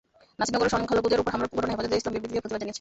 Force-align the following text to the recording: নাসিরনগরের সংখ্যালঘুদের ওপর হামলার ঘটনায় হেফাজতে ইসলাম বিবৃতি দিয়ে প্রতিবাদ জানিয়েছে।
নাসিরনগরের 0.39 0.73
সংখ্যালঘুদের 0.75 1.21
ওপর 1.21 1.31
হামলার 1.33 1.53
ঘটনায় 1.57 1.71
হেফাজতে 1.75 1.97
ইসলাম 1.99 2.13
বিবৃতি 2.15 2.29
দিয়ে 2.33 2.41
প্রতিবাদ 2.43 2.59
জানিয়েছে। 2.61 2.69